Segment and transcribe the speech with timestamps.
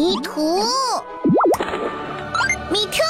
[0.00, 0.62] 迷途。
[2.70, 3.02] 米兔，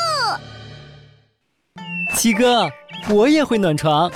[2.16, 2.68] 七哥，
[3.10, 4.10] 我也会暖床。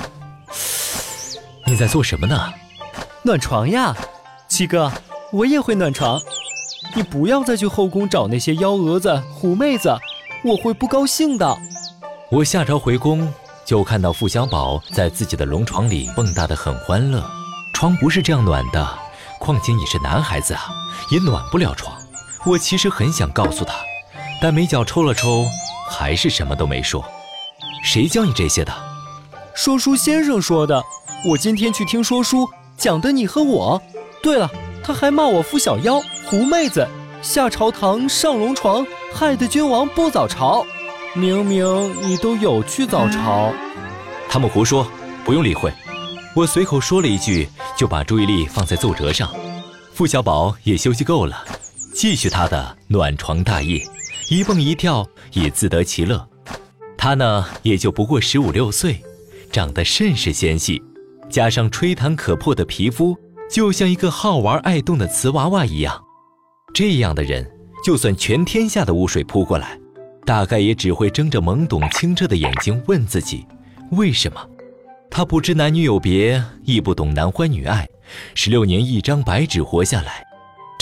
[1.67, 2.53] 你在做什么呢？
[3.23, 3.95] 暖床呀，
[4.49, 4.91] 七哥，
[5.31, 6.21] 我也会暖床。
[6.97, 9.97] 你不要再去后宫找那些幺蛾子、狐妹子，
[10.43, 11.57] 我会不高兴的。
[12.29, 13.33] 我下朝回宫，
[13.65, 17.25] 就看到傅小宝在自己的龙床里蹦跶的很欢乐。
[17.73, 18.99] 床不是这样暖的，
[19.39, 20.73] 况且你是男孩子啊，
[21.13, 21.97] 也暖不了床。
[22.47, 23.75] 我其实很想告诉他，
[24.41, 25.47] 但眉角抽了抽，
[25.91, 27.03] 还是什么都没说。
[27.83, 28.73] 谁教你这些的？
[29.55, 30.83] 说书先生说的。
[31.27, 33.81] 我今天去听说书，讲的你和我。
[34.23, 34.51] 对了，
[34.83, 36.87] 他还骂我夫小妖、狐妹子，
[37.23, 40.67] 下朝堂上龙床，害得君王不早朝。
[41.15, 41.65] 明明
[42.07, 43.51] 你都有去早朝。
[44.29, 44.87] 他们胡说，
[45.25, 45.73] 不用理会。
[46.35, 49.33] 我随口说了一句，就把注意力放在奏折上。
[49.95, 51.43] 傅小宝也休息够了，
[51.95, 53.81] 继续他的暖床大业，
[54.29, 56.29] 一蹦一跳，也自得其乐。
[56.99, 59.01] 他呢，也就不过十五六岁，
[59.53, 60.83] 长得甚是纤细。
[61.31, 63.17] 加上吹弹可破的皮肤，
[63.49, 66.03] 就像一个好玩爱动的瓷娃娃一样。
[66.75, 67.49] 这样的人，
[67.85, 69.79] 就算全天下的污水扑过来，
[70.27, 73.47] 大概也只会睁着懵懂清澈的眼睛问自己：
[73.93, 74.45] 为什么？
[75.09, 77.89] 他不知男女有别，亦不懂男欢女爱，
[78.35, 80.25] 十六年一张白纸活下来。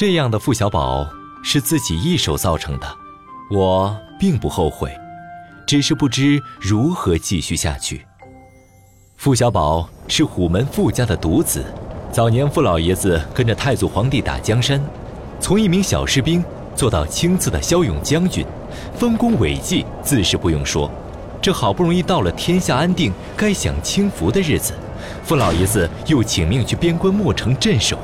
[0.03, 1.09] 这样的傅小宝
[1.45, 2.97] 是自己一手造成的，
[3.53, 4.93] 我并不后悔，
[5.65, 8.05] 只是不知如何继续下去。
[9.17, 11.65] 傅小宝是虎门傅家的独子，
[12.11, 14.83] 早年傅老爷子跟着太祖皇帝打江山，
[15.39, 18.45] 从一名小士兵做到青刺的骁勇将军，
[18.97, 20.91] 丰功伟绩自是不用说。
[21.41, 24.75] 这好不容易到了天下安定、该享清福的日子，
[25.23, 27.97] 傅老爷子又请命去边关莫城镇守，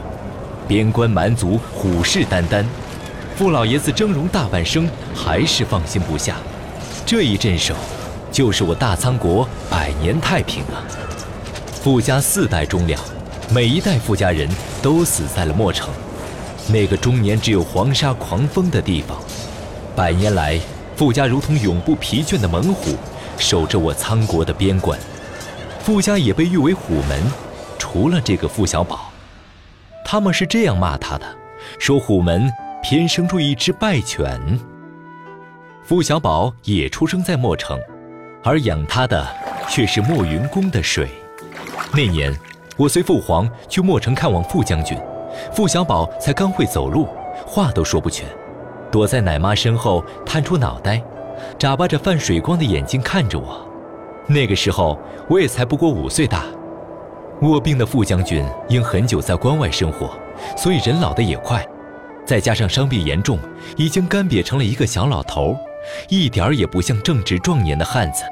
[0.68, 2.62] 边关蛮族虎视眈眈，
[3.34, 6.36] 傅老爷子峥嵘大半生还是放心不下。
[7.06, 7.74] 这一镇守，
[8.30, 10.84] 就是我大仓国百年太平啊！
[11.82, 13.00] 傅家四代忠良，
[13.50, 14.46] 每一代傅家人
[14.82, 15.88] 都死在了墨城，
[16.68, 19.16] 那个终年只有黄沙狂风的地方。
[19.96, 20.60] 百年来，
[20.94, 22.94] 傅家如同永不疲倦的猛虎，
[23.38, 24.98] 守着我仓国的边关。
[25.82, 27.22] 傅家也被誉为虎门，
[27.78, 29.07] 除了这个傅小宝，
[30.10, 31.26] 他们是这样骂他的：
[31.78, 32.50] 说虎门
[32.82, 34.40] 偏生出一只败犬。
[35.82, 37.78] 傅小宝也出生在墨城，
[38.42, 39.28] 而养他的
[39.68, 41.10] 却是墨云宫的水。
[41.92, 42.34] 那年，
[42.78, 44.98] 我随父皇去墨城看望傅将军，
[45.52, 47.06] 傅小宝才刚会走路，
[47.46, 48.26] 话都说不全，
[48.90, 51.02] 躲在奶妈身后探出脑袋，
[51.58, 53.60] 眨巴着泛水光的眼睛看着我。
[54.26, 54.98] 那个时候
[55.28, 56.46] 我也才不过五岁大。
[57.42, 60.18] 卧病的傅将军因很久在关外生活，
[60.56, 61.64] 所以人老的也快，
[62.24, 63.38] 再加上伤病严重，
[63.76, 65.56] 已经干瘪成了一个小老头，
[66.08, 68.24] 一点儿也不像正值壮年的汉子，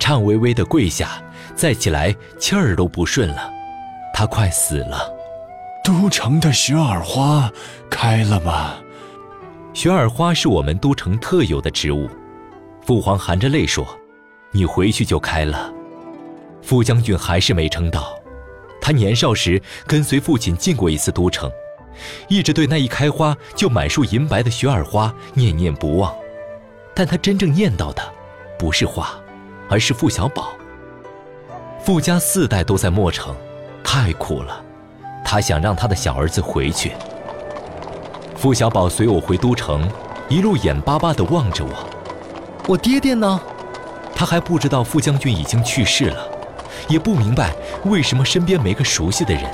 [0.00, 1.22] 颤巍巍地跪下。
[1.54, 3.48] 再起来，气儿都不顺了，
[4.12, 5.08] 他快死了。
[5.84, 7.52] 都城的雪耳花
[7.88, 8.74] 开了吗？
[9.72, 12.08] 雪耳花是我们都城特有的植物。
[12.84, 13.86] 父皇含着泪说
[14.50, 15.72] ：“你回去就开了。”
[16.60, 18.16] 傅将军还是没撑到。
[18.84, 21.50] 他年少时跟随父亲进过一次都城，
[22.28, 26.14] 一直对那一开花就满树银白的雪耳花念念不忘。
[26.94, 28.02] 但他真正念到的，
[28.58, 29.18] 不是花，
[29.70, 30.52] 而是傅小宝。
[31.82, 33.34] 傅家四代都在墨城，
[33.82, 34.62] 太苦了。
[35.24, 36.92] 他想让他的小儿子回去。
[38.36, 39.90] 傅小宝随我回都城，
[40.28, 41.88] 一路眼巴巴地望着我。
[42.68, 43.40] 我爹爹呢？
[44.14, 46.28] 他还不知道傅将军已经去世了，
[46.88, 49.44] 也不明白为什么身边没个熟悉的人。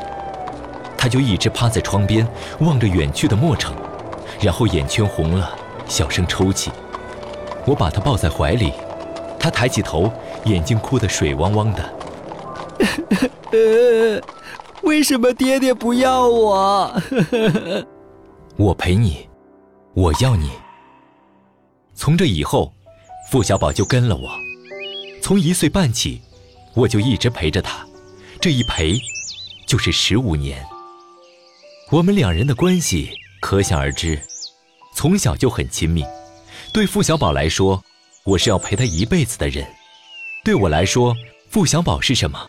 [0.97, 2.27] 他就一直趴在窗边
[2.61, 3.75] 望着远去的墨城，
[4.41, 6.71] 然后眼圈红了，小声抽泣。
[7.65, 8.73] 我把他抱在怀里，
[9.39, 10.13] 他抬起头，
[10.45, 11.95] 眼睛哭得水汪汪的。
[13.53, 14.21] 呃，
[14.83, 17.03] 为什么爹爹不要我？
[18.57, 19.29] 我陪你，
[19.95, 20.51] 我要你。
[21.95, 22.73] 从这以后，
[23.31, 24.31] 付小宝就跟了我。
[25.23, 26.21] 从一岁半起，
[26.75, 27.87] 我就一直陪着他，
[28.41, 28.99] 这一陪
[29.67, 30.65] 就是十五年。
[31.91, 34.21] 我们两人的关系可想而知，
[34.95, 36.05] 从小就很亲密。
[36.73, 37.83] 对傅小宝来说，
[38.25, 39.65] 我是要陪他一辈子的人；
[40.45, 41.17] 对我来说，
[41.49, 42.47] 傅小宝是什么？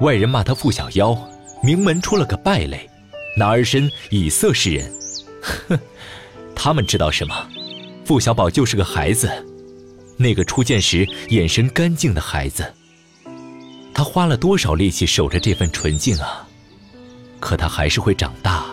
[0.00, 1.14] 外人骂他傅小妖，
[1.62, 2.88] 名门出了个败类，
[3.36, 4.90] 男儿身以色示人。
[5.42, 5.78] 哼，
[6.56, 7.48] 他们知道什么？
[8.06, 9.30] 傅小宝就是个孩子，
[10.16, 12.64] 那个初见时眼神干净的孩子。
[14.00, 16.48] 他花了多少力气守着这份纯净啊！
[17.38, 18.64] 可他还是会长大。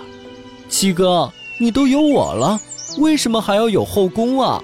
[0.69, 1.29] 七哥，
[1.59, 2.57] 你都有我了，
[2.99, 4.63] 为什么还要有后宫啊？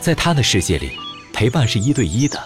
[0.00, 0.92] 在他的世界里，
[1.32, 2.40] 陪伴是一对一的。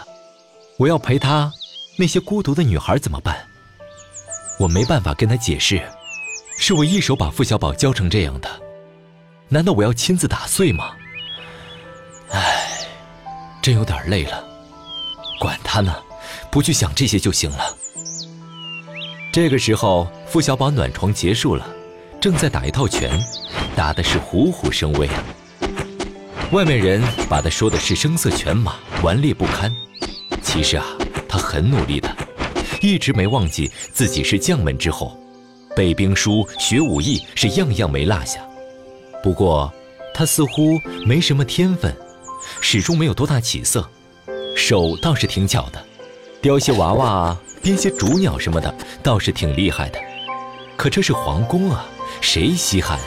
[0.79, 1.53] 我要陪他，
[1.99, 3.37] 那些孤独的女孩怎么办？
[4.59, 5.83] 我没办法跟他解释，
[6.57, 8.49] 是我一手把付小宝教成这样的，
[9.51, 10.93] 难道我要亲自打碎吗？
[12.31, 12.67] 唉，
[13.61, 14.43] 真有点累了。
[15.39, 15.95] 管他呢，
[16.55, 17.77] 不去想这些就行了。
[19.33, 21.69] 这个时候，付小宝暖床结束了，
[22.21, 23.11] 正在打一套拳，
[23.75, 25.11] 打的是虎虎生威。
[26.53, 29.75] 外面人把他说的是声色犬马、顽劣不堪，
[30.43, 30.87] 其实啊，
[31.29, 32.17] 他很努力的，
[32.81, 35.19] 一直没忘记自己是将门之后，
[35.75, 38.39] 背兵书、学武艺是样样没落下。
[39.25, 39.73] 不过，
[40.15, 41.93] 他似乎没什么天分，
[42.61, 43.91] 始终没有多大起色，
[44.57, 45.85] 手倒是挺巧的，
[46.45, 49.99] 雕些娃娃、编些竹鸟什么的，倒是挺厉害的。
[50.77, 51.87] 可这是皇宫啊，
[52.21, 53.07] 谁稀罕啊？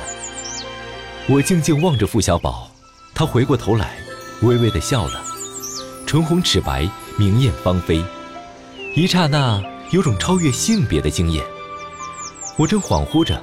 [1.30, 2.68] 我静静望着付小宝。
[3.14, 3.96] 他回过头来，
[4.42, 5.24] 微微的笑了，
[6.08, 8.04] 唇红齿白，明艳芳菲，
[8.96, 9.62] 一刹那
[9.92, 11.46] 有种超越性别的惊艳。
[12.56, 13.40] 我正恍惚着，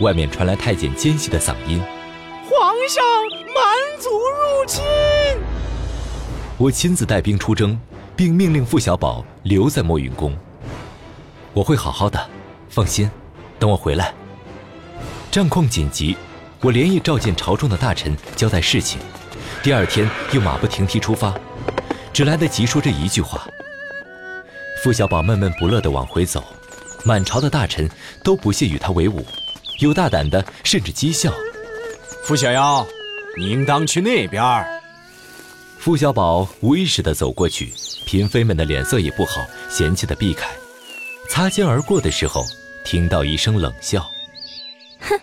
[0.00, 1.82] 外面传来太监尖细的嗓音
[2.48, 3.04] ：“皇上，
[3.54, 4.82] 蛮族入侵！”
[6.56, 7.78] 我亲自带兵出征，
[8.16, 10.36] 并命令傅小宝留在墨云宫。
[11.52, 12.28] 我会好好的，
[12.68, 13.10] 放心，
[13.58, 14.12] 等我回来。
[15.30, 16.16] 战况紧急。
[16.60, 18.98] 我连夜召见朝中的大臣，交代事情。
[19.62, 21.34] 第二天又马不停蹄出发，
[22.10, 23.46] 只来得及说这一句话。
[24.82, 26.42] 傅小宝闷闷不乐地往回走，
[27.04, 27.86] 满朝的大臣
[28.22, 29.26] 都不屑与他为伍，
[29.80, 31.30] 有大胆的甚至讥笑。
[32.24, 32.86] 傅小妖，
[33.36, 34.42] 你应当去那边。
[35.84, 37.70] 傅小宝无意识地走过去，
[38.06, 40.48] 嫔妃们的脸色也不好，嫌弃地避开。
[41.28, 42.42] 擦肩而过的时候，
[42.86, 44.00] 听到一声冷笑。
[45.00, 45.20] 哼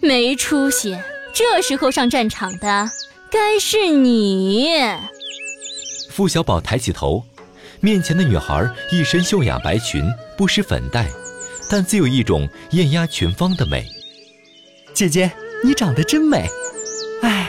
[0.00, 0.98] 没出息！
[1.32, 2.90] 这时候上战场的
[3.30, 4.68] 该是你。
[6.10, 7.24] 付小宝抬起头，
[7.78, 10.04] 面前的女孩一身秀雅白裙，
[10.36, 11.06] 不施粉黛，
[11.70, 13.86] 但自有一种艳压群芳的美。
[14.92, 15.30] 姐姐，
[15.62, 16.50] 你长得真美。
[17.22, 17.48] 哎，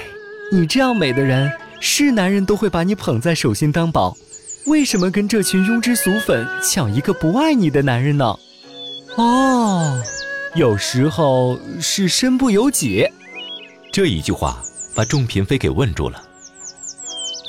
[0.51, 4.15] 你这样美的人，是男人都会把你捧在手心当宝，
[4.67, 8.37] 为什么跟这群庸脂俗粉抢一个不爱你的男人呢？
[9.17, 10.01] 哦。
[10.53, 13.07] 有时候是身不由己，
[13.89, 14.61] 这一句话
[14.93, 16.21] 把众嫔妃给问住了。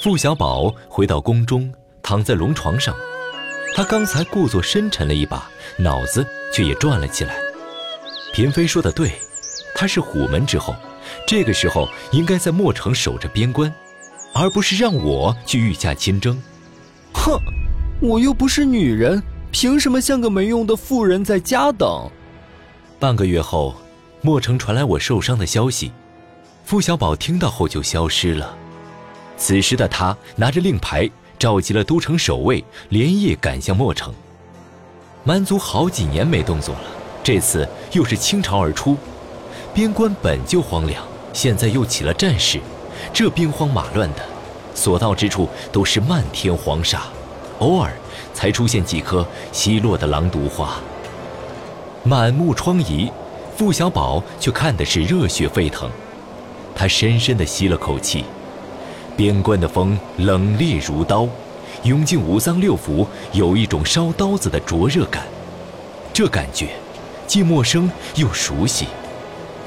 [0.00, 2.94] 傅小宝回到宫中，躺在龙床上，
[3.74, 7.34] 他刚才故作深沉了一把，脑子却也转了起来。
[8.32, 9.10] 嫔妃说的对，
[9.74, 10.72] 他是虎门之后，
[11.26, 13.74] 这个时候应该在墨城守着边关，
[14.32, 16.40] 而不是让我去御驾亲征。
[17.12, 17.38] 哼，
[18.00, 22.10] 我又不是女人，凭什么像个没用的妇人在家等？
[22.98, 23.74] 半个月后，
[24.20, 25.92] 墨城传来我受伤的消息，
[26.64, 28.56] 傅小宝听到后就消失了。
[29.36, 34.14] 此时的他拿着令牌，召集了都城守卫，连夜赶向墨城。
[35.24, 36.84] 蛮族好几年没动作了，
[37.22, 38.96] 这次又是倾巢而出。
[39.74, 42.60] 边关本就荒凉，现在又起了战事，
[43.12, 44.22] 这兵荒马乱的，
[44.74, 47.02] 所到之处都是漫天黄沙，
[47.58, 47.92] 偶尔
[48.34, 50.76] 才出现几颗稀落的狼毒花。
[52.04, 53.10] 满目疮痍，
[53.56, 55.88] 傅小宝却看的是热血沸腾。
[56.74, 58.24] 他深深地吸了口气，
[59.16, 61.28] 边关的风冷冽如刀，
[61.84, 65.24] 涌进五脏六腑，有一种烧刀子的灼热感。
[66.12, 66.70] 这感觉
[67.26, 68.86] 既陌生又熟悉，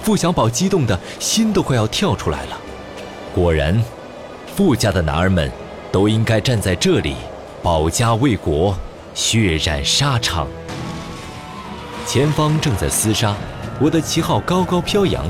[0.01, 2.57] 傅小宝激动的心都快要跳出来了。
[3.35, 3.77] 果然，
[4.55, 5.51] 傅家的男儿们
[5.91, 7.17] 都应该站在这里，
[7.61, 8.73] 保家卫国，
[9.13, 10.47] 血染沙场。
[12.07, 13.35] 前方正在厮杀，
[13.77, 15.25] 我的旗号高高飘扬。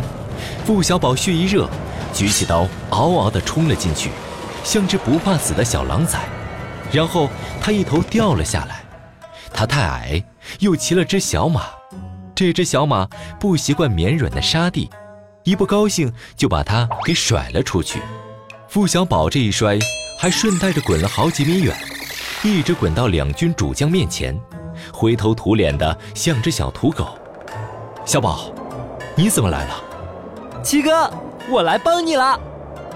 [0.63, 1.67] 傅小宝血一热，
[2.13, 4.11] 举起刀，嗷嗷地冲了进去，
[4.63, 6.19] 像只不怕死的小狼崽。
[6.91, 7.27] 然后
[7.59, 8.83] 他一头掉了下来。
[9.51, 10.23] 他太矮，
[10.59, 11.63] 又骑了只小马，
[12.35, 13.07] 这只小马
[13.39, 14.91] 不习惯绵软的沙地，
[15.45, 18.01] 一不高兴就把他给甩了出去。
[18.67, 19.77] 付小宝这一摔，
[20.19, 21.77] 还顺带着滚了好几米远，
[22.41, 24.35] 一直滚到两军主将面前。
[24.91, 27.09] 灰头土脸的，像只小土狗。
[28.05, 28.51] 小宝，
[29.13, 29.75] 你怎么来了？
[30.63, 31.07] 七哥，
[31.47, 32.39] 我来帮你了。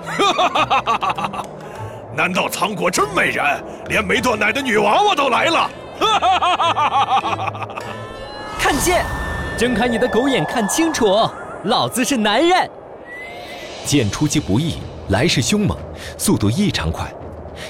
[0.07, 1.45] 哈哈哈哈哈哈！
[2.15, 3.45] 难道苍国真没人，
[3.89, 5.69] 连没断奶的女娃娃都来了？
[5.99, 7.75] 哈哈哈哈哈哈！
[8.57, 9.05] 看剑，
[9.55, 11.29] 睁开你的狗眼看清楚，
[11.65, 12.69] 老子是男人。
[13.85, 14.75] 剑出其不意，
[15.09, 15.77] 来势凶猛，
[16.17, 17.11] 速度异常快，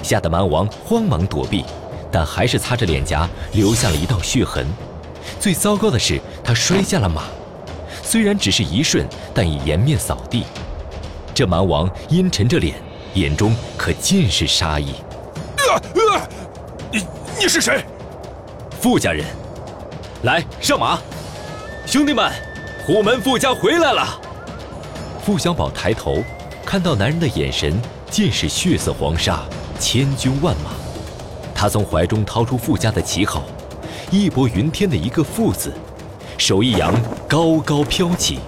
[0.02, 1.64] 吓得蛮王慌忙躲避。
[2.12, 4.66] 但还是擦着脸颊留下了一道血痕。
[5.38, 7.22] 最糟糕的是，他摔下了马，
[8.02, 10.44] 虽然只是一瞬，但已颜面扫地。
[11.32, 12.74] 这蛮王阴沉着脸，
[13.14, 14.94] 眼中可尽是杀意。
[15.56, 16.28] 呃呃，
[16.92, 17.06] 你
[17.40, 17.84] 你是谁？
[18.80, 19.24] 傅家人，
[20.22, 20.98] 来上马！
[21.86, 22.32] 兄弟们，
[22.92, 24.20] 虎门富家回来了。
[25.22, 26.24] 傅小宝抬头，
[26.66, 27.80] 看到男人的眼神
[28.10, 29.44] 尽是血色黄沙，
[29.78, 30.72] 千军万马。
[31.54, 33.44] 他从怀中掏出傅家的旗号，
[34.10, 35.72] 义薄云天的一个“傅”字，
[36.36, 36.92] 手一扬，
[37.28, 38.40] 高高飘起。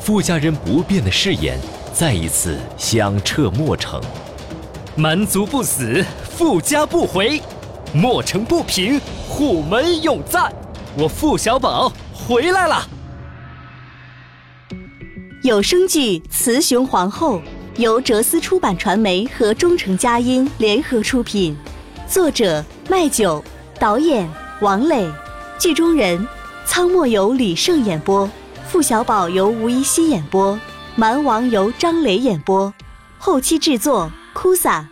[0.00, 1.58] 傅家人不变的誓言
[1.92, 4.00] 再一次响彻墨城。
[4.94, 7.42] 蛮族不死，傅家不回，
[7.92, 10.50] 墨城不平，虎门永在。
[10.96, 12.82] 我傅小宝回来了。
[15.46, 17.38] 有声剧《雌雄皇后》
[17.76, 21.56] 由哲思出版传媒和中诚佳音联合出品，
[22.08, 23.40] 作者麦九，
[23.78, 24.28] 导演
[24.60, 25.08] 王磊，
[25.56, 26.26] 剧中人
[26.64, 28.28] 仓墨由李晟演播，
[28.66, 30.58] 付小宝由吴一希演播，
[30.96, 32.74] 蛮王由张磊演播，
[33.16, 34.88] 后期制作哭撒。